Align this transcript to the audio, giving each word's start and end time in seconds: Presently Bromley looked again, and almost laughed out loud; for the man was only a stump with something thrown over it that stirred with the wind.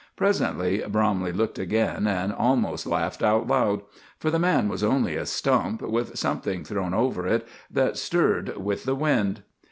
Presently 0.15 0.79
Bromley 0.87 1.31
looked 1.31 1.59
again, 1.59 2.07
and 2.07 2.33
almost 2.33 2.87
laughed 2.87 3.21
out 3.21 3.45
loud; 3.45 3.81
for 4.17 4.31
the 4.31 4.39
man 4.39 4.67
was 4.67 4.83
only 4.83 5.15
a 5.15 5.27
stump 5.27 5.83
with 5.83 6.17
something 6.17 6.63
thrown 6.63 6.95
over 6.95 7.27
it 7.27 7.47
that 7.69 7.97
stirred 7.97 8.57
with 8.57 8.85
the 8.85 8.95
wind. 8.95 9.43